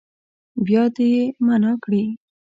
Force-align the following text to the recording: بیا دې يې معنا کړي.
بیا 0.65 0.83
دې 0.95 1.05
يې 1.13 1.23
معنا 1.45 1.71
کړي. 1.83 2.03